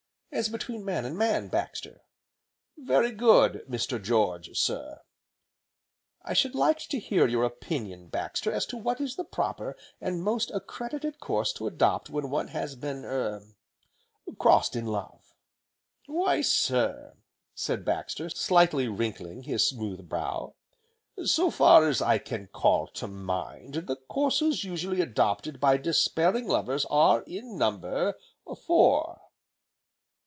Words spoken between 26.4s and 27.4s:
lovers, are,